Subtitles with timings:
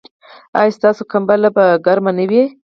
[0.59, 2.43] ایا ستاسو کمپله به ګرمه نه وي؟